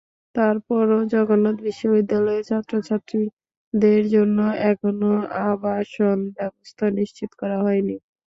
[0.35, 4.37] তারপরও জগন্নাথ বিশ্ববিদ্যালয়ের ছাত্রছাত্রীদের জন্য
[4.71, 5.11] এখনো
[5.49, 7.95] আবাসন ব্যবস্থা নিশ্চিত করা হয়নি।